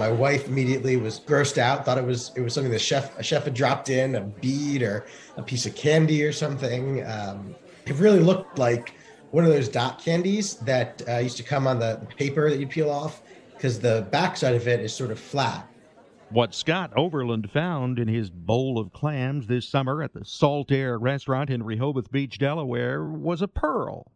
My 0.00 0.10
wife 0.10 0.48
immediately 0.48 0.96
was 0.96 1.20
grossed 1.20 1.58
out, 1.58 1.84
thought 1.84 1.98
it 1.98 2.04
was 2.04 2.32
it 2.34 2.40
was 2.40 2.54
something 2.54 2.72
the 2.72 2.78
chef 2.78 3.18
a 3.18 3.22
chef 3.22 3.44
had 3.44 3.52
dropped 3.52 3.90
in, 3.90 4.14
a 4.14 4.22
bead 4.22 4.80
or 4.82 5.04
a 5.36 5.42
piece 5.42 5.66
of 5.66 5.74
candy 5.74 6.24
or 6.24 6.32
something. 6.32 7.04
Um, 7.06 7.54
it 7.84 7.96
really 7.96 8.20
looked 8.20 8.58
like 8.58 8.94
one 9.30 9.44
of 9.44 9.50
those 9.50 9.68
dot 9.68 10.02
candies 10.02 10.54
that 10.60 11.02
uh, 11.06 11.18
used 11.18 11.36
to 11.36 11.42
come 11.42 11.66
on 11.66 11.78
the, 11.78 12.00
paper 12.16 12.48
that 12.48 12.58
you 12.58 12.66
peel 12.66 12.88
off 12.88 13.20
because 13.52 13.78
the 13.78 14.08
backside 14.10 14.54
of 14.54 14.66
it 14.66 14.80
is 14.80 14.94
sort 14.94 15.10
of 15.10 15.20
flat. 15.20 15.68
What 16.30 16.54
Scott 16.54 16.94
Overland 16.96 17.50
found 17.50 17.98
in 17.98 18.08
his 18.08 18.30
bowl 18.30 18.78
of 18.78 18.94
clams 18.94 19.48
this 19.48 19.68
summer 19.68 20.02
at 20.02 20.14
the 20.14 20.24
Salt 20.24 20.72
Air 20.72 20.98
restaurant 20.98 21.50
in 21.50 21.62
Rehoboth 21.62 22.10
Beach, 22.10 22.38
Delaware, 22.38 23.04
was 23.04 23.42
a 23.42 23.48
pearl. 23.48 24.10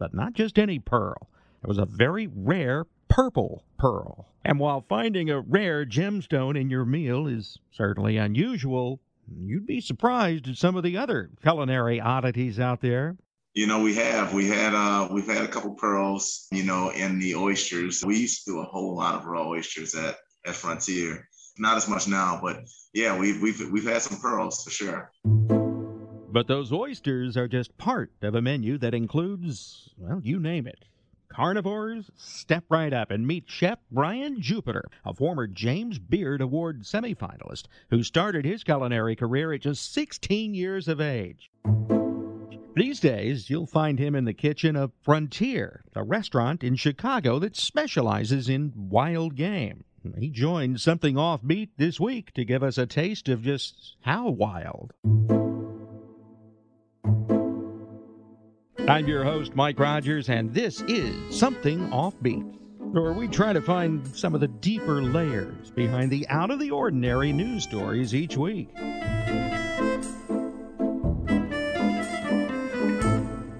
But 0.00 0.14
not 0.14 0.32
just 0.32 0.58
any 0.58 0.80
pearl. 0.80 1.28
It 1.62 1.68
was 1.68 1.78
a 1.78 1.86
very 1.86 2.26
rare 2.26 2.86
purple 3.08 3.64
pearl. 3.78 4.28
And 4.44 4.58
while 4.58 4.84
finding 4.88 5.30
a 5.30 5.40
rare 5.40 5.84
gemstone 5.84 6.58
in 6.58 6.70
your 6.70 6.84
meal 6.84 7.26
is 7.26 7.58
certainly 7.72 8.16
unusual, 8.16 9.00
you'd 9.36 9.66
be 9.66 9.80
surprised 9.80 10.48
at 10.48 10.56
some 10.56 10.76
of 10.76 10.82
the 10.82 10.96
other 10.96 11.30
culinary 11.42 12.00
oddities 12.00 12.58
out 12.58 12.80
there. 12.80 13.16
You 13.54 13.66
know, 13.66 13.80
we 13.82 13.94
have 13.96 14.32
we 14.32 14.46
had 14.46 14.74
uh 14.74 15.08
we've 15.10 15.26
had 15.26 15.42
a 15.42 15.48
couple 15.48 15.74
pearls, 15.74 16.46
you 16.52 16.62
know, 16.62 16.90
in 16.90 17.18
the 17.18 17.34
oysters. 17.34 18.04
We 18.04 18.18
used 18.18 18.44
to 18.44 18.52
do 18.52 18.60
a 18.60 18.64
whole 18.64 18.96
lot 18.96 19.16
of 19.16 19.26
raw 19.26 19.48
oysters 19.48 19.94
at 19.94 20.16
at 20.46 20.54
Frontier. 20.54 21.28
Not 21.58 21.76
as 21.76 21.88
much 21.88 22.06
now, 22.06 22.38
but 22.42 22.60
yeah, 22.94 23.18
we've 23.18 23.42
we've 23.42 23.60
we've 23.70 23.88
had 23.88 24.02
some 24.02 24.20
pearls 24.20 24.62
for 24.62 24.70
sure. 24.70 25.10
But 26.30 26.46
those 26.46 26.72
oysters 26.72 27.36
are 27.36 27.48
just 27.48 27.76
part 27.78 28.12
of 28.22 28.34
a 28.34 28.42
menu 28.42 28.78
that 28.78 28.94
includes, 28.94 29.90
well, 29.96 30.20
you 30.22 30.38
name 30.38 30.66
it. 30.66 30.84
Carnivores, 31.28 32.10
step 32.16 32.64
right 32.68 32.92
up 32.92 33.10
and 33.10 33.26
meet 33.26 33.44
Chef 33.46 33.78
Brian 33.90 34.40
Jupiter, 34.40 34.84
a 35.04 35.14
former 35.14 35.46
James 35.46 35.98
Beard 35.98 36.40
Award 36.40 36.82
semifinalist 36.82 37.64
who 37.90 38.02
started 38.02 38.44
his 38.44 38.64
culinary 38.64 39.16
career 39.16 39.52
at 39.52 39.62
just 39.62 39.92
16 39.92 40.54
years 40.54 40.88
of 40.88 41.00
age. 41.00 41.50
These 42.74 43.00
days, 43.00 43.50
you'll 43.50 43.66
find 43.66 43.98
him 43.98 44.14
in 44.14 44.24
the 44.24 44.32
kitchen 44.32 44.76
of 44.76 44.92
Frontier, 45.02 45.82
a 45.96 46.04
restaurant 46.04 46.62
in 46.62 46.76
Chicago 46.76 47.38
that 47.40 47.56
specializes 47.56 48.48
in 48.48 48.72
wild 48.76 49.34
game. 49.34 49.84
He 50.16 50.30
joined 50.30 50.80
something 50.80 51.16
offbeat 51.16 51.70
this 51.76 51.98
week 51.98 52.32
to 52.34 52.44
give 52.44 52.62
us 52.62 52.78
a 52.78 52.86
taste 52.86 53.28
of 53.28 53.42
just 53.42 53.96
how 54.02 54.28
wild. 54.28 54.92
I'm 58.88 59.06
your 59.06 59.22
host, 59.22 59.54
Mike 59.54 59.78
Rogers, 59.78 60.30
and 60.30 60.54
this 60.54 60.80
is 60.88 61.38
Something 61.38 61.90
Offbeat, 61.90 62.42
where 62.78 63.12
we 63.12 63.28
try 63.28 63.52
to 63.52 63.60
find 63.60 64.06
some 64.16 64.34
of 64.34 64.40
the 64.40 64.48
deeper 64.48 65.02
layers 65.02 65.70
behind 65.70 66.10
the 66.10 66.26
out 66.28 66.50
of 66.50 66.58
the 66.58 66.70
ordinary 66.70 67.30
news 67.30 67.64
stories 67.64 68.14
each 68.14 68.38
week. 68.38 68.70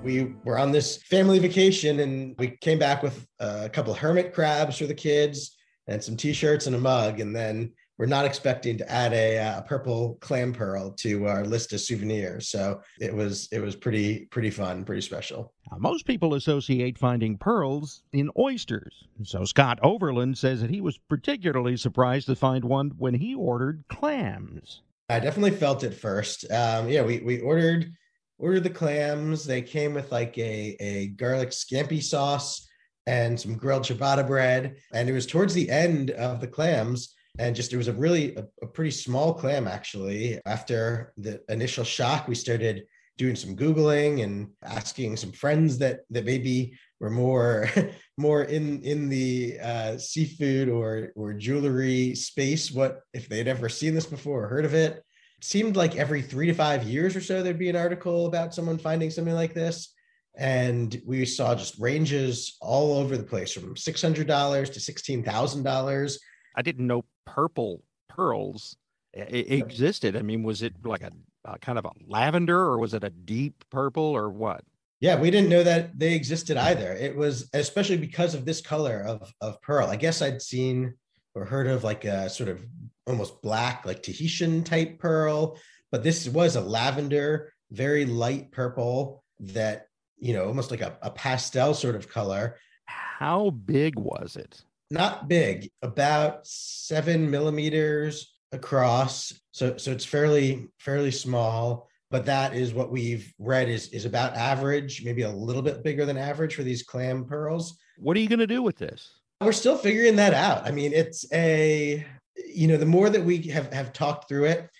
We 0.03 0.35
were 0.45 0.59
on 0.59 0.73
this 0.73 1.03
family 1.03 1.39
vacation 1.39 2.01
and 2.01 2.35
we 2.39 2.57
came 2.63 2.79
back 2.79 3.03
with 3.03 3.27
a 3.39 3.69
couple 3.69 3.93
of 3.93 3.99
hermit 3.99 4.33
crabs 4.33 4.79
for 4.79 4.87
the 4.87 4.95
kids 4.95 5.59
and 5.89 6.03
some 6.03 6.17
t-shirts 6.17 6.67
and 6.67 6.75
a 6.75 6.79
mug 6.79 7.21
and 7.21 7.37
then 7.37 7.75
we're 7.99 8.07
not 8.07 8.25
expecting 8.25 8.79
to 8.79 8.91
add 8.91 9.13
a, 9.13 9.37
a, 9.37 9.65
purple 9.67 10.17
clam 10.21 10.53
pearl 10.53 10.93
to 10.93 11.27
our 11.27 11.45
list 11.45 11.73
of 11.73 11.81
souvenirs. 11.81 12.49
So 12.49 12.81
it 13.01 13.13
was 13.13 13.49
it 13.51 13.59
was 13.59 13.75
pretty 13.75 14.27
pretty 14.27 14.51
fun, 14.51 14.85
pretty 14.85 15.03
special. 15.03 15.53
Now, 15.71 15.79
most 15.79 16.07
people 16.07 16.35
associate 16.35 16.97
finding 16.97 17.37
pearls 17.37 18.03
in 18.13 18.31
oysters. 18.39 19.05
So 19.25 19.45
Scott 19.45 19.81
Overland 19.83 20.39
says 20.39 20.61
that 20.61 20.71
he 20.71 20.81
was 20.81 20.97
particularly 20.97 21.77
surprised 21.77 22.27
to 22.27 22.37
find 22.37 22.65
one 22.65 22.93
when 22.97 23.15
he 23.15 23.35
ordered 23.35 23.85
clams. 23.89 24.81
I 25.11 25.19
definitely 25.19 25.53
felt 25.53 25.85
it 25.85 25.95
first. 25.95 26.51
Um, 26.51 26.89
yeah, 26.89 27.03
we 27.03 27.19
we 27.19 27.41
ordered 27.41 27.93
ordered 28.39 28.63
the 28.63 28.71
clams. 28.71 29.45
They 29.45 29.63
came 29.63 29.95
with 29.95 30.13
like 30.13 30.39
a 30.39 30.77
a 30.79 31.09
garlic 31.09 31.51
scampi 31.51 32.03
sauce 32.03 32.65
and 33.09 33.41
some 33.41 33.57
grilled 33.57 33.85
ciabatta 33.85 34.27
bread. 34.27 34.77
And 34.93 35.09
it 35.09 35.13
was 35.13 35.27
towards 35.27 35.55
the 35.55 35.69
end 35.69 36.11
of 36.11 36.41
the 36.41 36.47
clams 36.47 37.15
and 37.39 37.55
just 37.55 37.73
it 37.73 37.77
was 37.77 37.89
a 37.89 37.93
really 37.93 38.35
a, 38.37 38.45
a, 38.63 38.67
pretty 38.67 38.91
small 38.91 39.33
clam 39.33 39.67
actually. 39.67 40.41
After 40.45 41.13
the 41.17 41.41
initial 41.49 41.85
shock 41.85 42.29
we 42.29 42.35
started 42.35 42.87
doing 43.17 43.37
some 43.37 43.57
googling 43.57 44.23
and 44.23 44.51
asking 44.63 45.17
some 45.17 45.33
friends 45.33 45.79
that 45.79 46.01
that 46.11 46.25
maybe 46.25 46.77
were 47.01 47.11
more 47.11 47.69
more 48.17 48.43
in 48.45 48.83
in 48.83 49.09
the 49.09 49.59
uh, 49.63 49.99
seafood 49.99 50.69
or 50.69 51.13
or 51.15 51.33
jewelry 51.33 52.15
space 52.15 52.71
what 52.71 53.01
if 53.15 53.29
they'd 53.29 53.49
ever 53.49 53.69
seen 53.69 53.95
this 53.95 54.07
before 54.07 54.45
or 54.45 54.49
heard 54.49 54.65
of 54.65 54.75
it. 54.75 54.93
it 54.93 55.05
seemed 55.45 55.77
like 55.77 55.97
every 55.97 56.23
three 56.23 56.47
to 56.47 56.55
five 56.55 56.85
years 56.85 57.15
or 57.15 57.21
so 57.21 57.43
there'd 57.43 57.59
be 57.59 57.71
an 57.71 57.77
article 57.77 58.27
about 58.27 58.55
someone 58.55 58.79
finding 58.79 59.11
something 59.11 59.35
like 59.35 59.55
this. 59.55 59.95
And 60.37 61.03
we 61.05 61.25
saw 61.25 61.57
just 61.57 61.81
ranges 61.81 62.59
all 62.61 62.97
over 62.97 63.17
the 63.17 63.25
place 63.25 63.53
from 63.53 63.75
$600 63.75 64.15
to 64.15 64.23
$16000 64.25 66.19
I 66.59 66.63
didn't 66.63 66.89
know 66.89 67.05
purple 67.35 67.83
pearls 68.09 68.77
existed. 69.15 70.17
I 70.17 70.23
mean, 70.23 70.43
was 70.43 70.63
it 70.63 70.75
like 70.85 71.03
a, 71.03 71.13
a, 71.45 71.59
kind 71.59 71.79
of 71.79 71.85
a 71.85 71.93
lavender 72.07 72.59
or 72.59 72.79
was 72.79 72.95
it 72.95 73.05
a 73.05 73.11
deep 73.11 73.65
purple 73.71 74.03
or 74.03 74.29
what? 74.31 74.63
Yeah, 75.01 75.21
we 75.21 75.31
didn't 75.31 75.51
know 75.51 75.63
that 75.63 75.97
they 75.99 76.15
existed 76.15 76.57
either. 76.57 76.93
It 76.93 77.17
was 77.17 77.49
especially 77.53 77.99
because 77.99 78.35
of 78.35 78.45
this 78.45 78.61
color 78.61 79.01
of 79.07 79.33
of 79.41 79.63
pearl. 79.63 79.87
I 79.87 79.97
guess 79.97 80.23
I'd 80.23 80.43
seen 80.43 80.95
or 81.35 81.45
heard 81.45 81.69
of 81.69 81.85
like 81.85 82.05
a 82.05 82.29
sort 82.29 82.49
of 82.49 82.65
almost 83.07 83.41
black, 83.41 83.87
like 83.87 84.03
Tahitian 84.03 84.65
type 84.65 84.99
pearl, 84.99 85.57
but 85.93 86.03
this 86.03 86.29
was 86.29 86.57
a 86.57 86.61
lavender, 86.61 87.53
very 87.71 88.07
light 88.07 88.51
purple 88.51 89.23
that 89.39 89.87
you 90.19 90.33
know 90.33 90.47
almost 90.47 90.73
like 90.73 90.81
a, 90.81 90.99
a 91.01 91.11
pastel 91.11 91.75
sort 91.75 91.95
of 91.95 92.09
color. 92.09 92.57
How 92.87 93.51
big 93.51 93.97
was 93.99 94.37
it? 94.37 94.65
Not 94.91 95.29
big, 95.29 95.71
about 95.83 96.47
seven 96.47 97.31
millimeters 97.31 98.35
across. 98.53 99.33
So 99.53 99.77
so 99.77 99.91
it's 99.91 100.05
fairly 100.05 100.69
fairly 100.79 101.11
small. 101.11 101.89
But 102.11 102.25
that 102.25 102.55
is 102.55 102.73
what 102.73 102.91
we've 102.91 103.33
read 103.39 103.69
is 103.69 103.89
is 103.89 104.07
about 104.07 104.35
average, 104.35 105.05
maybe 105.05 105.23
a 105.23 105.31
little 105.31 105.63
bit 105.63 105.85
bigger 105.85 106.07
than 106.07 106.17
average 106.17 106.55
for 106.55 106.63
these 106.63 106.83
clam 106.83 107.27
pearls. 107.27 107.79
What 107.99 108.17
are 108.17 108.21
you 108.21 108.29
going 108.29 108.39
to 108.39 108.47
do 108.47 108.63
with 108.63 108.77
this? 108.77 109.11
We're 109.41 109.53
still 109.53 109.77
figuring 109.77 110.17
that 110.17 110.33
out. 110.33 110.67
I 110.67 110.71
mean, 110.71 110.93
it's 110.93 111.31
a 111.33 112.07
you 112.47 112.67
know 112.67 112.79
the 112.79 112.87
more 112.87 113.11
that 113.11 113.25
we 113.25 113.43
have 113.49 113.73
have 113.73 113.93
talked 113.93 114.29
through 114.29 114.45
it, 114.45 114.71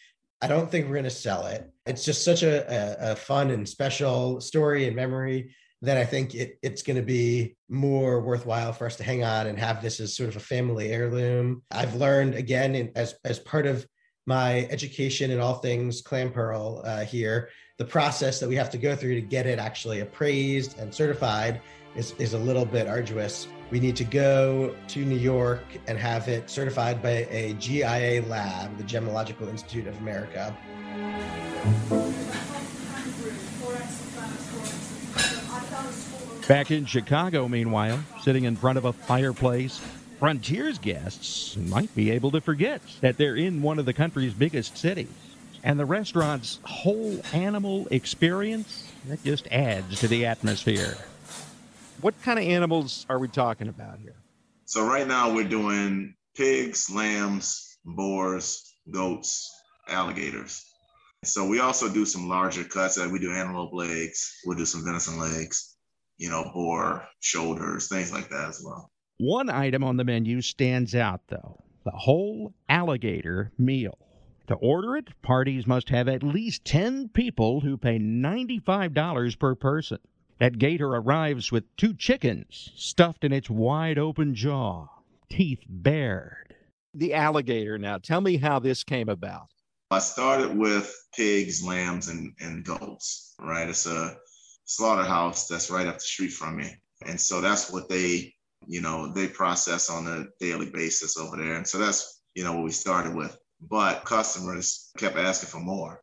I 0.41 0.47
don't 0.47 0.71
think 0.71 0.87
we're 0.87 0.95
going 0.95 1.05
to 1.05 1.11
sell 1.11 1.47
it. 1.47 1.71
It's 1.85 2.05
just 2.05 2.25
such 2.25 2.43
a, 2.43 2.65
a, 3.09 3.13
a 3.13 3.17
fun 3.17 3.51
and 3.51 3.69
special 3.69 4.41
story 4.41 4.87
and 4.87 4.97
memory 4.97 5.55
then 5.81 5.97
I 5.97 6.05
think 6.05 6.35
it, 6.35 6.59
it's 6.63 6.83
going 6.83 6.97
to 6.97 7.03
be 7.03 7.57
more 7.69 8.21
worthwhile 8.21 8.73
for 8.73 8.87
us 8.87 8.97
to 8.97 9.05
hang 9.05 9.23
on 9.23 9.47
and 9.47 9.59
have 9.59 9.81
this 9.81 10.01
as 10.01 10.17
sort 10.17 10.29
of 10.29 10.37
a 10.37 10.41
family 10.41 10.91
heirloom. 10.91 11.63
I've 11.71 11.95
learned 11.95 12.35
again 12.35 12.75
in, 12.75 12.91
as 12.97 13.15
as 13.25 13.39
part 13.39 13.67
of 13.67 13.87
my 14.27 14.67
education 14.71 15.31
in 15.31 15.41
all 15.41 15.55
things 15.55 16.03
clam 16.03 16.31
pearl 16.31 16.83
uh, 16.85 17.05
here, 17.05 17.49
the 17.79 17.85
process 17.85 18.41
that 18.41 18.49
we 18.49 18.57
have 18.57 18.69
to 18.71 18.79
go 18.79 18.95
through 18.95 19.15
to 19.15 19.23
get 19.23 19.47
it 19.47 19.59
actually 19.59 20.01
appraised 20.01 20.79
and 20.79 20.93
certified 20.93 21.63
is, 21.97 22.13
is 22.19 22.35
a 22.35 22.39
little 22.39 22.67
bit 22.67 22.87
arduous. 22.87 23.49
We 23.71 23.81
need 23.81 23.97
to 23.97 24.05
go 24.05 24.75
to 24.89 25.05
New 25.05 25.17
York 25.17 25.65
and 25.87 25.97
have 25.99 26.29
it 26.29 26.51
certified 26.51 27.03
by 27.03 27.27
a 27.31 27.55
GIA 27.55 28.23
lab, 28.23 28.77
the 28.77 28.85
Gemological 28.85 29.49
Institute 29.49 29.87
of 29.87 29.97
America. 29.99 30.57
Back 36.49 36.71
in 36.71 36.87
Chicago, 36.87 37.47
meanwhile, 37.47 38.03
sitting 38.23 38.45
in 38.45 38.57
front 38.57 38.79
of 38.79 38.87
a 38.87 38.93
fireplace, 38.95 39.83
Frontier's 40.19 40.79
guests 40.79 41.59
might 41.59 41.95
be 41.95 42.11
able 42.11 42.31
to 42.31 42.41
forget 42.41 42.81
that 43.03 43.19
they're 43.19 43.37
in 43.37 43.61
one 43.61 43.79
of 43.79 43.85
the 43.85 43.93
country's 43.93 44.33
biggest 44.33 44.79
cities. 44.79 45.11
And 45.63 45.79
the 45.79 45.85
restaurant's 45.85 46.59
whole 46.63 47.21
animal 47.35 47.87
experience, 47.91 48.91
that 49.09 49.23
just 49.25 49.47
adds 49.49 50.01
to 50.01 50.09
the 50.09 50.25
atmosphere. 50.25 50.97
What 52.01 52.15
kind 52.23 52.39
of 52.39 52.47
animals 52.47 53.05
are 53.11 53.19
we 53.19 53.29
talking 53.29 53.69
about 53.69 53.99
here? 53.99 54.17
So 54.65 54.87
right 54.87 55.07
now 55.07 55.35
we're 55.35 55.47
doing 55.47 56.15
pigs, 56.35 56.89
lambs, 56.89 57.77
boars, 57.85 58.75
goats, 58.91 59.55
alligators. 59.87 60.65
So 61.25 61.47
we 61.47 61.61
also 61.61 61.93
do 61.93 62.07
some 62.07 62.27
larger 62.27 62.65
cuts. 62.65 62.97
Like 62.97 63.13
we 63.13 63.19
do 63.19 63.33
antelope 63.33 63.75
legs. 63.75 64.35
We'll 64.47 64.57
do 64.57 64.65
some 64.65 64.83
venison 64.83 65.19
legs, 65.19 65.77
you 66.19 66.29
know, 66.29 66.51
boar 66.53 67.07
shoulders, 67.21 67.89
things 67.89 68.13
like 68.13 68.29
that 68.29 68.49
as 68.49 68.63
well. 68.65 68.91
One 69.19 69.49
item 69.51 69.83
on 69.83 69.97
the 69.97 70.05
menu 70.05 70.43
stands 70.43 70.95
out, 70.95 71.23
though 71.29 71.63
the 71.85 71.97
whole 71.97 72.53
alligator 72.69 73.51
meal. 73.57 73.97
To 74.49 74.55
order 74.57 74.97
it, 74.97 75.09
parties 75.23 75.67
must 75.67 75.89
have 75.89 76.07
at 76.07 76.23
least 76.23 76.65
10 76.67 77.09
people 77.09 77.61
who 77.61 77.79
pay 77.79 77.99
$95 77.99 79.39
per 79.39 79.55
person. 79.55 79.99
That 80.39 80.59
gator 80.59 80.89
arrives 80.89 81.51
with 81.51 81.65
two 81.77 81.95
chickens 81.95 82.73
stuffed 82.77 83.25
in 83.25 83.33
its 83.33 83.49
wide 83.49 83.99
open 83.99 84.35
jaw, 84.35 84.89
teeth 85.31 85.61
bared. 85.67 86.55
The 86.95 87.15
alligator. 87.15 87.79
Now, 87.79 87.99
tell 87.99 88.21
me 88.21 88.37
how 88.37 88.59
this 88.59 88.85
came 88.85 89.09
about. 89.09 89.49
I 89.91 90.01
started 90.01 90.57
with 90.57 90.95
pigs, 91.17 91.65
lambs, 91.65 92.09
and, 92.09 92.35
and 92.41 92.65
goats, 92.65 93.35
right? 93.41 93.69
It's 93.69 93.87
a 93.87 94.19
slaughterhouse 94.69 95.49
that's 95.49 95.71
right 95.71 95.87
up 95.87 95.95
the 95.95 96.01
street 96.01 96.33
from 96.33 96.57
me. 96.57 96.71
And 97.07 97.21
so 97.21 97.41
that's 97.41 97.73
what 97.73 97.89
they, 97.89 98.35
you 98.67 98.81
know, 98.81 99.13
they 99.13 99.27
process 99.27 99.91
on 99.91 100.07
a 100.07 100.27
daily 100.45 100.71
basis 100.71 101.17
over 101.17 101.37
there. 101.37 101.55
And 101.55 101.67
so 101.67 101.79
that's, 101.79 102.23
you 102.35 102.45
know, 102.45 102.55
what 102.55 102.65
we 102.65 102.71
started 102.71 103.15
with. 103.15 103.37
But 103.61 104.05
customers 104.05 104.91
kept 104.99 105.17
asking 105.17 105.49
for 105.49 105.61
more, 105.61 106.01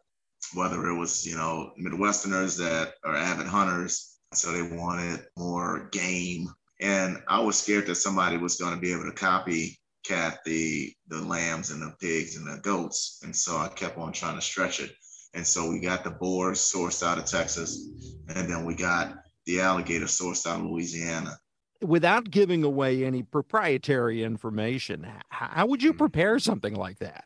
whether 0.53 0.87
it 0.87 0.97
was, 0.97 1.25
you 1.25 1.37
know, 1.37 1.71
Midwesterners 1.79 2.57
that 2.57 2.95
are 3.05 3.15
avid 3.15 3.47
hunters. 3.47 4.17
So 4.33 4.51
they 4.51 4.75
wanted 4.75 5.25
more 5.37 5.87
game. 5.91 6.49
And 6.81 7.21
I 7.29 7.39
was 7.39 7.57
scared 7.57 7.85
that 7.87 7.95
somebody 7.95 8.37
was 8.37 8.55
going 8.55 8.73
to 8.73 8.81
be 8.81 8.91
able 8.91 9.05
to 9.05 9.11
copy 9.11 9.79
cat 10.05 10.39
the 10.45 10.93
the 11.07 11.21
lambs 11.21 11.71
and 11.71 11.81
the 11.81 11.93
pigs 11.99 12.35
and 12.35 12.45
the 12.45 12.61
goats 12.61 13.19
and 13.23 13.35
so 13.35 13.57
i 13.57 13.67
kept 13.67 13.97
on 13.97 14.11
trying 14.11 14.35
to 14.35 14.41
stretch 14.41 14.79
it 14.79 14.91
and 15.35 15.45
so 15.45 15.69
we 15.69 15.79
got 15.79 16.03
the 16.03 16.09
boars 16.09 16.59
sourced 16.59 17.05
out 17.05 17.17
of 17.17 17.25
texas 17.25 17.87
and 18.29 18.49
then 18.49 18.65
we 18.65 18.75
got 18.75 19.15
the 19.45 19.61
alligator 19.61 20.05
sourced 20.05 20.47
out 20.47 20.59
of 20.59 20.65
louisiana. 20.65 21.37
Without 21.81 22.31
giving 22.31 22.63
away 22.63 23.03
any 23.03 23.21
proprietary 23.21 24.23
information 24.23 25.07
how 25.29 25.67
would 25.67 25.83
you 25.83 25.91
mm-hmm. 25.91 25.99
prepare 25.99 26.39
something 26.39 26.73
like 26.73 26.99
that? 26.99 27.25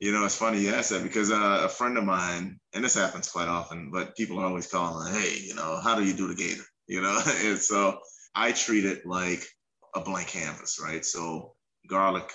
You 0.00 0.12
know 0.12 0.24
it's 0.24 0.36
funny 0.36 0.60
you 0.60 0.70
ask 0.70 0.90
that 0.90 1.02
because 1.02 1.30
uh, 1.30 1.62
a 1.64 1.68
friend 1.68 1.96
of 1.96 2.04
mine 2.04 2.58
and 2.74 2.84
this 2.84 2.94
happens 2.94 3.30
quite 3.30 3.48
often 3.48 3.90
but 3.90 4.16
people 4.16 4.38
are 4.40 4.46
always 4.46 4.66
calling 4.66 5.14
hey 5.14 5.38
you 5.38 5.54
know 5.54 5.80
how 5.82 5.94
do 5.94 6.04
you 6.04 6.14
do 6.14 6.28
the 6.28 6.34
gator? 6.34 6.62
You 6.86 7.00
know 7.00 7.18
and 7.46 7.58
so 7.58 7.98
i 8.34 8.52
treat 8.52 8.84
it 8.84 9.06
like 9.06 9.42
a 9.94 10.00
blank 10.00 10.28
canvas 10.28 10.78
right? 10.84 11.04
So 11.04 11.54
garlic, 11.88 12.30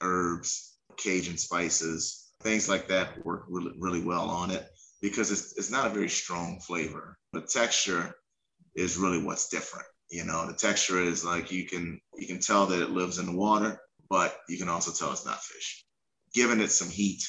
herbs, 0.00 0.76
Cajun 0.96 1.36
spices, 1.36 2.23
things 2.42 2.68
like 2.68 2.88
that 2.88 3.24
work 3.24 3.44
really, 3.48 3.72
really 3.78 4.02
well 4.02 4.28
on 4.28 4.50
it 4.50 4.66
because 5.00 5.30
it's, 5.30 5.56
it's 5.56 5.70
not 5.70 5.86
a 5.86 5.94
very 5.94 6.08
strong 6.08 6.60
flavor. 6.60 7.16
The 7.32 7.42
texture 7.42 8.14
is 8.74 8.96
really 8.96 9.22
what's 9.22 9.48
different. 9.48 9.86
You 10.10 10.24
know, 10.24 10.46
the 10.46 10.54
texture 10.54 11.00
is 11.00 11.24
like 11.24 11.50
you 11.50 11.66
can 11.66 12.00
you 12.16 12.26
can 12.26 12.40
tell 12.40 12.66
that 12.66 12.82
it 12.82 12.90
lives 12.90 13.18
in 13.18 13.26
the 13.26 13.36
water, 13.36 13.80
but 14.08 14.36
you 14.48 14.58
can 14.58 14.68
also 14.68 14.92
tell 14.92 15.12
it's 15.12 15.26
not 15.26 15.42
fish. 15.42 15.84
Giving 16.34 16.60
it 16.60 16.70
some 16.70 16.90
heat 16.90 17.22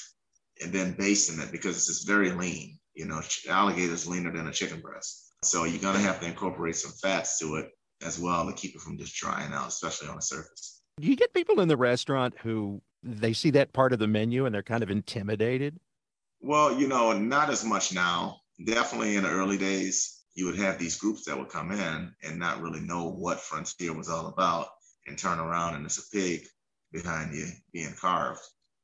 and 0.61 0.71
then 0.71 0.93
basting 0.93 1.39
it 1.39 1.51
because 1.51 1.89
it's 1.89 2.03
very 2.03 2.31
lean. 2.31 2.77
You 2.93 3.05
know, 3.05 3.21
alligator 3.49 3.93
is 3.93 4.07
leaner 4.07 4.31
than 4.31 4.47
a 4.47 4.51
chicken 4.51 4.81
breast. 4.81 5.33
So 5.43 5.63
you're 5.63 5.81
gonna 5.81 5.99
have 5.99 6.19
to 6.19 6.27
incorporate 6.27 6.75
some 6.75 6.91
fats 6.91 7.39
to 7.39 7.55
it 7.55 7.69
as 8.03 8.19
well 8.19 8.45
to 8.45 8.53
keep 8.53 8.75
it 8.75 8.81
from 8.81 8.97
just 8.97 9.15
drying 9.15 9.53
out, 9.53 9.69
especially 9.69 10.09
on 10.09 10.17
the 10.17 10.21
surface. 10.21 10.81
Do 10.99 11.07
you 11.07 11.15
get 11.15 11.33
people 11.33 11.59
in 11.59 11.67
the 11.67 11.77
restaurant 11.77 12.35
who 12.39 12.81
they 13.05 13.33
see 13.33 13.51
that 13.51 13.71
part 13.71 13.93
of 13.93 13.99
the 13.99 14.07
menu 14.07 14.45
and 14.45 14.53
they're 14.53 14.63
kind 14.63 14.83
of 14.83 14.89
intimidated? 14.89 15.79
Well, 16.41 16.77
you 16.79 16.87
know, 16.87 17.13
not 17.13 17.49
as 17.49 17.63
much 17.63 17.93
now. 17.93 18.41
Definitely 18.63 19.15
in 19.15 19.23
the 19.23 19.29
early 19.29 19.57
days, 19.57 20.23
you 20.33 20.45
would 20.45 20.57
have 20.57 20.79
these 20.79 20.97
groups 20.97 21.25
that 21.25 21.37
would 21.37 21.49
come 21.49 21.71
in 21.71 22.13
and 22.23 22.39
not 22.39 22.61
really 22.61 22.81
know 22.81 23.09
what 23.09 23.39
Frontier 23.39 23.93
was 23.93 24.09
all 24.09 24.27
about 24.27 24.67
and 25.07 25.17
turn 25.17 25.39
around 25.39 25.75
and 25.75 25.83
there's 25.83 25.99
a 25.99 26.15
pig 26.15 26.45
behind 26.91 27.35
you 27.35 27.47
being 27.73 27.93
carved, 27.99 28.41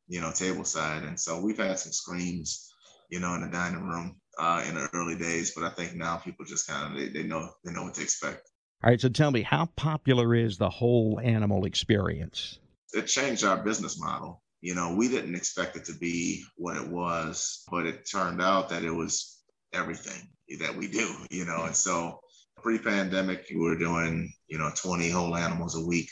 you 0.07 0.21
know, 0.21 0.31
table 0.31 0.65
side. 0.65 1.03
And 1.03 1.19
so 1.19 1.41
we've 1.41 1.57
had 1.57 1.79
some 1.79 1.91
screams, 1.91 2.71
you 3.09 3.19
know, 3.19 3.33
in 3.33 3.41
the 3.41 3.47
dining 3.47 3.83
room 3.83 4.19
uh, 4.37 4.63
in 4.67 4.75
the 4.75 4.89
early 4.93 5.15
days, 5.15 5.53
but 5.55 5.63
I 5.63 5.69
think 5.71 5.95
now 5.95 6.17
people 6.17 6.45
just 6.45 6.67
kind 6.67 6.91
of 6.91 6.99
they, 6.99 7.09
they 7.09 7.27
know 7.27 7.49
they 7.63 7.71
know 7.71 7.83
what 7.83 7.95
to 7.95 8.01
expect. 8.01 8.49
All 8.83 8.89
right, 8.89 8.99
so 8.99 9.09
tell 9.09 9.31
me, 9.31 9.43
how 9.43 9.67
popular 9.75 10.33
is 10.33 10.57
the 10.57 10.69
whole 10.69 11.19
animal 11.23 11.65
experience? 11.65 12.59
It 12.93 13.07
changed 13.07 13.43
our 13.43 13.57
business 13.57 13.99
model. 13.99 14.41
You 14.61 14.75
know, 14.75 14.93
we 14.95 15.07
didn't 15.07 15.35
expect 15.35 15.75
it 15.75 15.85
to 15.85 15.93
be 15.93 16.43
what 16.55 16.77
it 16.77 16.87
was, 16.87 17.63
but 17.71 17.85
it 17.85 18.09
turned 18.09 18.41
out 18.41 18.69
that 18.69 18.83
it 18.83 18.91
was 18.91 19.39
everything 19.73 20.27
that 20.59 20.75
we 20.75 20.87
do, 20.87 21.15
you 21.29 21.45
know. 21.45 21.63
And 21.63 21.75
so 21.75 22.19
pre 22.61 22.77
pandemic, 22.77 23.47
we 23.49 23.59
were 23.59 23.77
doing, 23.77 24.31
you 24.47 24.57
know, 24.57 24.71
20 24.75 25.09
whole 25.09 25.35
animals 25.35 25.75
a 25.75 25.85
week. 25.85 26.11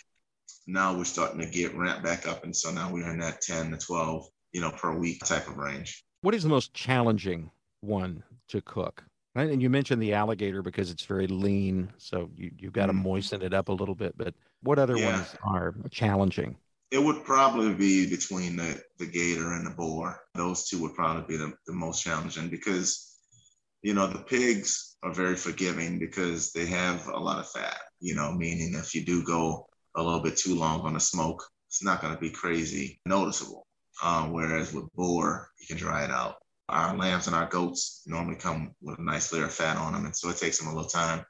Now 0.65 0.97
we're 0.97 1.03
starting 1.03 1.39
to 1.41 1.49
get 1.49 1.75
ramped 1.75 2.03
back 2.03 2.27
up. 2.27 2.43
And 2.43 2.55
so 2.55 2.71
now 2.71 2.91
we're 2.91 3.09
in 3.09 3.19
that 3.19 3.41
10 3.41 3.71
to 3.71 3.77
12, 3.77 4.25
you 4.53 4.61
know, 4.61 4.71
per 4.71 4.95
week 4.97 5.23
type 5.25 5.47
of 5.47 5.57
range. 5.57 6.03
What 6.21 6.35
is 6.35 6.43
the 6.43 6.49
most 6.49 6.73
challenging 6.73 7.51
one 7.81 8.23
to 8.49 8.61
cook? 8.61 9.03
And 9.35 9.61
you 9.61 9.69
mentioned 9.69 10.01
the 10.01 10.13
alligator 10.13 10.61
because 10.61 10.89
it's 10.89 11.05
very 11.05 11.27
lean, 11.27 11.93
so 11.97 12.29
you, 12.35 12.51
you've 12.57 12.73
got 12.73 12.87
to 12.87 12.93
mm. 12.93 13.03
moisten 13.03 13.41
it 13.41 13.53
up 13.53 13.69
a 13.69 13.73
little 13.73 13.95
bit. 13.95 14.17
But 14.17 14.33
what 14.63 14.79
other 14.79 14.97
yeah. 14.97 15.13
ones 15.13 15.35
are 15.43 15.75
challenging? 15.91 16.57
It 16.91 17.03
would 17.03 17.23
probably 17.23 17.73
be 17.73 18.09
between 18.09 18.55
the, 18.55 18.81
the 18.97 19.05
gator 19.05 19.53
and 19.53 19.65
the 19.65 19.71
boar. 19.71 20.19
Those 20.33 20.67
two 20.67 20.81
would 20.81 20.95
probably 20.95 21.23
be 21.27 21.37
the, 21.37 21.53
the 21.67 21.73
most 21.73 22.03
challenging 22.03 22.49
because, 22.49 23.15
you 23.83 23.93
know, 23.93 24.07
the 24.07 24.19
pigs 24.19 24.97
are 25.03 25.13
very 25.13 25.35
forgiving 25.35 25.99
because 25.99 26.51
they 26.51 26.65
have 26.65 27.07
a 27.07 27.19
lot 27.19 27.39
of 27.39 27.49
fat, 27.49 27.79
you 27.99 28.15
know, 28.15 28.31
meaning 28.31 28.73
if 28.73 28.95
you 28.95 29.05
do 29.05 29.23
go 29.23 29.67
a 29.95 30.01
little 30.01 30.21
bit 30.21 30.37
too 30.37 30.55
long 30.55 30.81
on 30.81 30.93
the 30.93 30.99
smoke, 30.99 31.43
it's 31.67 31.83
not 31.83 32.01
going 32.01 32.13
to 32.13 32.19
be 32.19 32.31
crazy 32.31 32.99
noticeable. 33.05 33.67
Um, 34.03 34.31
whereas 34.31 34.73
with 34.73 34.91
boar, 34.95 35.49
you 35.59 35.67
can 35.67 35.77
dry 35.77 36.05
it 36.05 36.11
out 36.11 36.37
our 36.69 36.95
lambs 36.95 37.27
and 37.27 37.35
our 37.35 37.47
goats 37.47 38.03
normally 38.05 38.35
come 38.35 38.73
with 38.81 38.99
a 38.99 39.03
nice 39.03 39.33
layer 39.33 39.45
of 39.45 39.53
fat 39.53 39.77
on 39.77 39.93
them, 39.93 40.05
and 40.05 40.15
so 40.15 40.29
it 40.29 40.37
takes 40.37 40.59
them 40.59 40.67
a 40.67 40.73
little 40.73 40.89
time, 40.89 41.25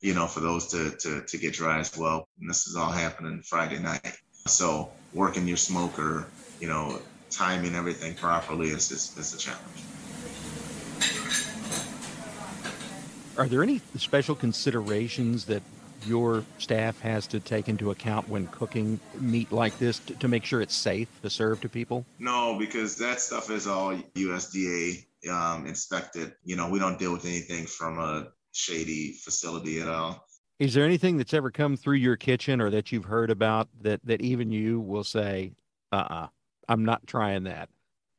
you 0.00 0.14
know, 0.14 0.26
for 0.26 0.40
those 0.40 0.68
to 0.68 0.90
to 0.90 1.22
to 1.22 1.38
get 1.38 1.54
dry 1.54 1.78
as 1.78 1.96
well. 1.96 2.28
And 2.40 2.48
this 2.48 2.66
is 2.66 2.76
all 2.76 2.90
happening 2.92 3.42
Friday 3.42 3.78
night, 3.78 4.16
so 4.46 4.90
working 5.14 5.46
your 5.46 5.56
smoker, 5.56 6.26
you 6.60 6.68
know, 6.68 7.00
timing 7.30 7.74
everything 7.74 8.14
properly 8.14 8.68
is 8.68 8.90
is, 8.90 9.16
is 9.16 9.34
a 9.34 9.38
challenge. 9.38 9.82
Are 13.36 13.48
there 13.48 13.62
any 13.62 13.80
special 13.96 14.34
considerations 14.34 15.46
that 15.46 15.62
your 16.06 16.44
staff 16.58 17.00
has 17.00 17.26
to 17.28 17.40
take 17.40 17.68
into 17.68 17.90
account 17.90 18.28
when 18.28 18.46
cooking 18.48 19.00
meat 19.18 19.50
like 19.50 19.76
this 19.78 19.98
to, 20.00 20.14
to 20.14 20.28
make 20.28 20.44
sure 20.44 20.60
it's 20.60 20.76
safe 20.76 21.08
to 21.22 21.30
serve 21.30 21.60
to 21.62 21.68
people? 21.68 22.04
No, 22.18 22.56
because 22.58 22.96
that 22.98 23.20
stuff 23.20 23.50
is 23.50 23.66
all 23.66 23.96
USDA 24.14 25.04
um, 25.30 25.66
inspected. 25.66 26.34
You 26.44 26.56
know, 26.56 26.68
we 26.68 26.78
don't 26.78 26.98
deal 26.98 27.12
with 27.12 27.24
anything 27.24 27.66
from 27.66 27.98
a 27.98 28.28
shady 28.52 29.12
facility 29.12 29.80
at 29.80 29.88
all. 29.88 30.26
Is 30.64 30.72
there 30.72 30.86
anything 30.86 31.18
that's 31.18 31.34
ever 31.34 31.50
come 31.50 31.76
through 31.76 31.96
your 31.96 32.16
kitchen 32.16 32.58
or 32.58 32.70
that 32.70 32.90
you've 32.90 33.04
heard 33.04 33.30
about 33.30 33.68
that 33.82 34.00
that 34.04 34.22
even 34.22 34.50
you 34.50 34.80
will 34.80 35.04
say, 35.04 35.52
"Uh, 35.92 35.96
uh-uh, 35.96 36.28
I'm 36.70 36.86
not 36.86 37.06
trying 37.06 37.44
that." 37.44 37.68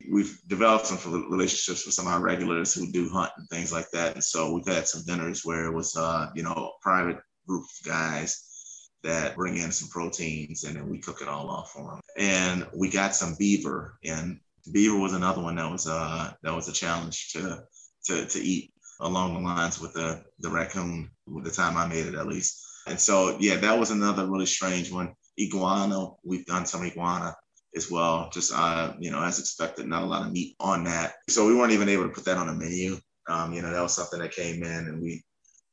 We've 0.08 0.38
developed 0.46 0.86
some 0.86 1.28
relationships 1.28 1.84
with 1.84 1.94
some 1.96 2.06
of 2.06 2.12
our 2.12 2.20
regulars 2.20 2.72
who 2.72 2.92
do 2.92 3.08
hunt 3.08 3.32
and 3.36 3.48
things 3.48 3.72
like 3.72 3.90
that, 3.90 4.14
and 4.14 4.22
so 4.22 4.52
we've 4.52 4.72
had 4.72 4.86
some 4.86 5.02
dinners 5.04 5.44
where 5.44 5.64
it 5.64 5.74
was, 5.74 5.96
uh, 5.96 6.30
you 6.36 6.44
know, 6.44 6.74
private 6.82 7.18
group 7.48 7.64
of 7.64 7.84
guys 7.84 8.90
that 9.02 9.34
bring 9.34 9.56
in 9.56 9.72
some 9.72 9.88
proteins 9.88 10.62
and 10.62 10.76
then 10.76 10.88
we 10.88 11.00
cook 11.00 11.20
it 11.20 11.26
all 11.28 11.50
off 11.50 11.72
for 11.72 11.94
them. 11.94 12.00
And 12.16 12.64
we 12.76 12.90
got 12.90 13.16
some 13.16 13.34
beaver, 13.36 13.98
and 14.04 14.38
beaver 14.70 14.96
was 14.96 15.14
another 15.14 15.42
one 15.42 15.56
that 15.56 15.68
was 15.68 15.88
uh 15.88 16.32
that 16.44 16.54
was 16.54 16.68
a 16.68 16.72
challenge 16.72 17.32
to 17.32 17.64
to 18.04 18.24
to 18.26 18.38
eat 18.38 18.72
along 19.00 19.34
the 19.34 19.40
lines 19.40 19.80
with 19.80 19.92
the 19.94 20.22
the 20.40 20.50
raccoon 20.50 21.10
with 21.26 21.44
the 21.44 21.50
time 21.50 21.76
I 21.76 21.86
made 21.86 22.06
it 22.06 22.14
at 22.14 22.26
least. 22.26 22.62
And 22.86 22.98
so 22.98 23.36
yeah, 23.40 23.56
that 23.56 23.78
was 23.78 23.90
another 23.90 24.26
really 24.26 24.46
strange 24.46 24.90
one. 24.90 25.14
Iguana, 25.38 26.08
we've 26.24 26.46
done 26.46 26.66
some 26.66 26.82
iguana 26.82 27.34
as 27.74 27.90
well. 27.90 28.30
Just 28.32 28.52
uh, 28.54 28.94
you 28.98 29.10
know, 29.10 29.22
as 29.22 29.38
expected, 29.38 29.86
not 29.86 30.02
a 30.02 30.06
lot 30.06 30.26
of 30.26 30.32
meat 30.32 30.56
on 30.60 30.84
that. 30.84 31.14
So 31.28 31.46
we 31.46 31.54
weren't 31.54 31.72
even 31.72 31.88
able 31.88 32.04
to 32.04 32.10
put 32.10 32.24
that 32.24 32.38
on 32.38 32.46
the 32.46 32.54
menu. 32.54 32.96
Um, 33.28 33.52
you 33.52 33.60
know, 33.60 33.72
that 33.72 33.82
was 33.82 33.94
something 33.94 34.20
that 34.20 34.32
came 34.32 34.62
in 34.62 34.86
and 34.86 35.02
we 35.02 35.24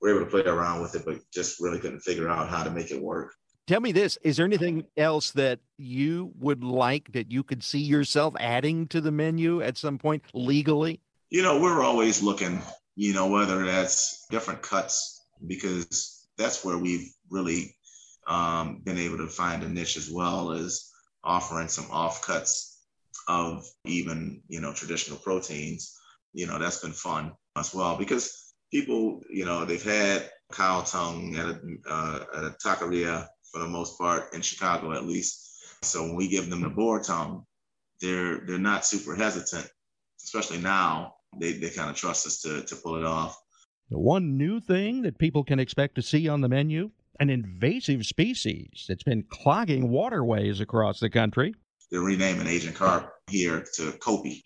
were 0.02 0.10
able 0.10 0.26
to 0.26 0.32
play 0.32 0.42
around 0.42 0.82
with 0.82 0.96
it, 0.96 1.04
but 1.06 1.20
just 1.34 1.62
really 1.62 1.80
couldn't 1.80 2.02
figure 2.02 2.30
out 2.30 2.50
how 2.50 2.64
to 2.64 2.72
make 2.72 2.92
it 2.92 3.02
work. 3.02 3.34
Tell 3.66 3.80
me 3.80 3.94
this 3.94 4.18
is 4.24 4.36
there 4.38 4.46
anything 4.46 4.86
else 4.98 5.32
that 5.32 5.60
you 5.78 6.34
would 6.40 6.64
like 6.64 7.14
that 7.14 7.32
you 7.32 7.44
could 7.44 7.64
see 7.64 7.80
yourself 7.80 8.34
adding 8.40 8.88
to 8.88 9.00
the 9.00 9.12
menu 9.12 9.62
at 9.62 9.78
some 9.78 9.98
point 9.98 10.24
legally? 10.34 11.00
You 11.30 11.44
know, 11.44 11.60
we're 11.62 11.82
always 11.82 12.22
looking, 12.22 12.62
you 12.96 13.14
know, 13.14 13.28
whether 13.28 13.66
that's 13.66 14.26
different 14.30 14.62
cuts, 14.62 15.26
because 15.48 16.28
that's 16.38 16.64
where 16.64 16.78
we've 16.78 17.12
really 17.30 17.76
um, 18.28 18.82
been 18.84 18.98
able 18.98 19.18
to 19.18 19.28
find 19.28 19.64
a 19.64 19.70
niche 19.70 19.98
as 19.98 20.10
well 20.10 20.52
as 20.52 20.92
offering 21.24 21.68
some 21.68 21.86
offcuts 21.86 22.74
of 23.28 23.66
even 23.86 24.42
you 24.48 24.60
know 24.62 24.74
traditional 24.74 25.18
proteins. 25.18 25.98
You 26.34 26.48
know 26.48 26.60
that's 26.60 26.82
been 26.82 26.92
fun 26.92 27.34
as 27.56 27.74
well 27.74 27.98
because 27.98 28.54
people 28.72 29.22
you 29.30 29.46
know 29.46 29.66
they've 29.66 29.84
had 29.84 30.30
cow 30.52 30.82
tongue 30.82 31.36
at 31.36 31.46
a, 31.46 31.60
uh, 31.90 32.26
at 32.36 32.44
a 32.44 32.56
taqueria 32.64 33.28
for 33.52 33.60
the 33.60 33.68
most 33.68 33.98
part 33.98 34.34
in 34.34 34.42
Chicago 34.42 34.94
at 34.94 35.06
least. 35.06 35.84
So 35.84 36.04
when 36.04 36.16
we 36.16 36.28
give 36.28 36.50
them 36.50 36.62
the 36.62 36.70
boar 36.70 37.02
tongue, 37.02 37.46
they're 38.02 38.40
they're 38.46 38.58
not 38.58 38.86
super 38.86 39.16
hesitant, 39.16 39.70
especially 40.24 40.60
now. 40.60 41.16
They 41.40 41.54
they 41.54 41.70
kind 41.70 41.90
of 41.90 41.96
trust 41.96 42.28
us 42.28 42.42
to 42.42 42.64
to 42.64 42.76
pull 42.76 42.96
it 42.96 43.06
off. 43.06 43.38
The 43.90 44.00
one 44.00 44.38
new 44.38 44.60
thing 44.60 45.02
that 45.04 45.18
people 45.18 45.44
can 45.44 45.60
expect 45.60 45.96
to 45.96 46.02
see 46.02 46.28
on 46.28 46.42
the 46.42 46.50
menu 46.50 46.92
an 47.20 47.30
invasive 47.30 48.06
species 48.06 48.86
that's 48.88 49.04
been 49.04 49.24
clogging 49.24 49.90
waterways 49.90 50.60
across 50.60 51.00
the 51.00 51.10
country. 51.10 51.54
They're 51.92 52.02
renaming 52.02 52.48
Asian 52.48 52.74
carp 52.74 53.14
here 53.30 53.64
to 53.76 53.92
Copi, 54.00 54.42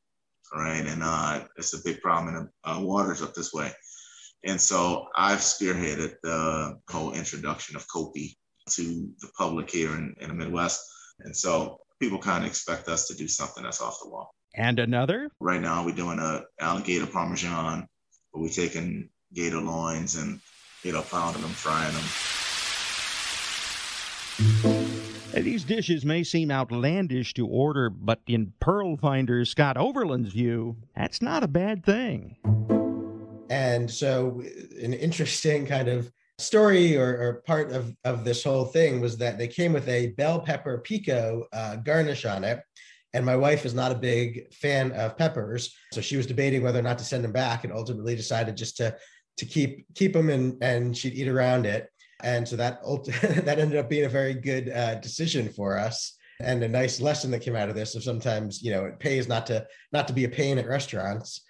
right? 0.54 0.86
And 0.86 1.02
uh, 1.02 1.46
it's 1.56 1.74
a 1.74 1.84
big 1.84 2.02
problem 2.02 2.36
in 2.36 2.44
the 2.44 2.70
uh, 2.70 2.82
waters 2.82 3.22
up 3.22 3.34
this 3.34 3.54
way. 3.54 3.72
And 4.44 4.60
so 4.60 5.08
I've 5.16 5.40
spearheaded 5.40 6.16
the 6.24 6.78
whole 6.90 7.14
introduction 7.14 7.76
of 7.76 7.88
Copi 7.88 8.36
to 8.72 9.10
the 9.22 9.30
public 9.38 9.70
here 9.70 9.96
in, 9.96 10.14
in 10.20 10.28
the 10.30 10.34
Midwest. 10.34 10.82
And 11.22 11.36
so 11.36 11.80
people 12.00 12.20
kind 12.20 12.44
of 12.44 12.50
expect 12.50 12.90
us 12.90 13.08
to 13.08 13.16
do 13.16 13.28
something 13.28 13.64
that's 13.64 13.82
off 13.82 14.00
the 14.04 14.10
wall. 14.10 14.34
And 14.56 14.80
another? 14.80 15.30
Right 15.40 15.62
now, 15.62 15.86
we're 15.86 15.96
doing 15.96 16.20
a 16.20 16.44
alligator 16.60 17.06
parmesan, 17.06 17.88
but 18.34 18.42
we're 18.42 18.50
taking 18.50 19.10
gator 19.34 19.60
loins 19.60 20.16
and, 20.16 20.40
you 20.84 20.92
know, 20.94 21.02
pounding 21.04 21.42
them, 21.42 21.52
frying 21.52 21.94
them. 21.94 22.04
These 25.44 25.64
dishes 25.66 26.06
may 26.06 26.24
seem 26.24 26.50
outlandish 26.50 27.34
to 27.36 27.46
order, 27.46 27.90
but 27.90 28.22
in 28.28 28.54
Pearl 28.60 28.98
Finder 28.98 29.46
Scott 29.46 29.78
Overland's 29.78 30.32
view, 30.32 30.78
that's 30.96 31.22
not 31.22 31.44
a 31.44 31.48
bad 31.48 31.86
thing. 31.86 32.38
And 33.50 33.90
so, 33.90 34.42
an 34.82 34.94
interesting 34.94 35.66
kind 35.66 35.88
of 35.88 36.12
story 36.38 36.98
or, 36.98 37.18
or, 37.18 37.42
part 37.46 37.72
of, 37.72 37.96
of 38.04 38.24
this 38.24 38.44
whole 38.44 38.66
thing 38.66 39.02
was 39.02 39.18
that 39.18 39.38
they 39.38 39.48
came 39.48 39.74
with 39.74 39.88
a 39.88 40.08
bell 40.12 40.40
pepper 40.40 40.80
pico 40.80 41.46
uh, 41.54 41.78
garnish 41.78 42.26
on 42.26 42.44
it. 42.44 42.62
And 43.14 43.26
my 43.26 43.36
wife 43.36 43.66
is 43.66 43.74
not 43.74 43.92
a 43.92 43.96
big 43.96 44.54
fan 44.54 44.92
of 44.92 45.18
peppers. 45.18 45.74
So 45.94 46.02
she 46.02 46.18
was 46.18 46.26
debating 46.26 46.62
whether 46.62 46.80
or 46.80 46.84
not 46.84 46.98
to 47.00 47.06
send 47.06 47.24
them 47.24 47.32
back 47.32 47.64
and 47.64 47.74
ultimately 47.74 48.16
decided 48.16 48.58
just 48.58 48.78
to, 48.78 48.96
to 49.38 49.46
keep, 49.46 49.86
keep 49.96 50.14
them 50.14 50.30
and, 50.30 50.62
and 50.62 50.96
she'd 50.96 51.14
eat 51.14 51.28
around 51.28 51.66
it. 51.66 51.90
And 52.24 52.48
so 52.48 52.56
that 52.56 52.82
that 53.46 53.60
ended 53.60 53.78
up 53.78 53.90
being 53.90 54.06
a 54.06 54.10
very 54.10 54.34
good 54.34 54.70
uh, 54.70 54.96
decision 54.96 55.50
for 55.50 55.78
us 55.78 56.18
and 56.40 56.64
a 56.64 56.68
nice 56.68 57.00
lesson 57.00 57.32
that 57.32 57.40
came 57.40 57.56
out 57.56 57.70
of 57.70 57.76
this 57.76 57.96
of 57.96 58.04
sometimes 58.04 58.62
you 58.62 58.72
know 58.72 58.86
it 58.86 59.00
pays 59.00 59.28
not 59.28 59.46
to 59.48 59.66
not 59.92 60.08
to 60.08 60.14
be 60.14 60.26
a 60.26 60.30
pain 60.30 60.58
at 60.58 60.68
restaurants 60.68 61.42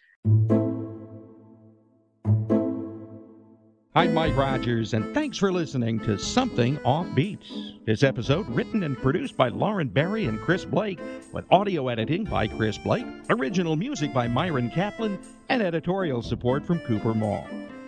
I'm 3.97 4.13
Mike 4.13 4.37
Rogers, 4.37 4.93
and 4.93 5.11
thanks 5.15 5.39
for 5.39 5.51
listening 5.51 5.99
to 6.01 6.19
Something 6.19 6.77
Offbeat. 6.85 7.39
This 7.83 8.03
episode 8.03 8.47
written 8.47 8.83
and 8.83 8.95
produced 8.95 9.35
by 9.35 9.49
Lauren 9.49 9.87
Barry 9.87 10.25
and 10.25 10.39
Chris 10.39 10.63
Blake, 10.65 10.99
with 11.33 11.45
audio 11.49 11.87
editing 11.87 12.23
by 12.23 12.45
Chris 12.45 12.77
Blake, 12.77 13.07
original 13.31 13.75
music 13.75 14.13
by 14.13 14.27
Myron 14.27 14.69
Kaplan, 14.69 15.17
and 15.49 15.63
editorial 15.63 16.21
support 16.21 16.63
from 16.63 16.77
Cooper 16.81 17.15
Mall. 17.15 17.47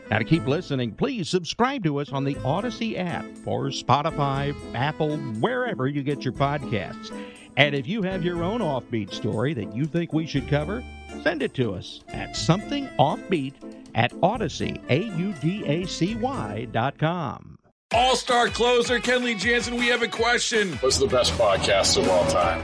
Now, 0.09 0.17
to 0.17 0.23
keep 0.23 0.47
listening, 0.47 0.93
please 0.93 1.29
subscribe 1.29 1.83
to 1.83 1.99
us 1.99 2.11
on 2.11 2.23
the 2.23 2.33
Audacy 2.37 2.97
app 2.97 3.25
or 3.45 3.65
Spotify, 3.65 4.55
Apple, 4.73 5.15
wherever 5.15 5.87
you 5.87 6.01
get 6.01 6.25
your 6.25 6.33
podcasts. 6.33 7.15
And 7.55 7.75
if 7.75 7.87
you 7.87 8.01
have 8.01 8.25
your 8.25 8.41
own 8.41 8.61
offbeat 8.61 9.13
story 9.13 9.53
that 9.53 9.75
you 9.75 9.85
think 9.85 10.11
we 10.11 10.25
should 10.25 10.47
cover, 10.47 10.83
send 11.23 11.43
it 11.43 11.53
to 11.55 11.73
us 11.73 12.01
at 12.09 12.31
somethingoffbeat 12.31 13.53
at 13.95 14.11
Audacy, 14.13 14.81
A-U-D-A-C-Y 14.89 16.67
dot 16.71 16.97
com. 16.97 17.57
All-star 17.91 18.49
closer 18.49 18.99
Kenley 18.99 19.37
Jansen, 19.37 19.75
we 19.75 19.87
have 19.87 20.03
a 20.03 20.07
question. 20.07 20.73
What's 20.73 20.99
the 20.99 21.07
best 21.07 21.33
podcast 21.33 21.97
of 21.97 22.07
all 22.07 22.25
time? 22.27 22.63